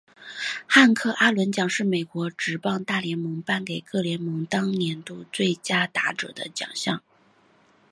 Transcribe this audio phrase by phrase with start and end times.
[0.65, 7.03] 汉克阿伦奖是美国职棒大联盟颁给各联盟当年度最佳打者的奖项。